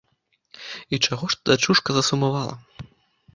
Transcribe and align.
І 0.95 0.99
чаго 1.05 1.29
ж 1.33 1.39
ты, 1.41 1.43
дачушка, 1.51 1.89
засумавала? 1.99 2.57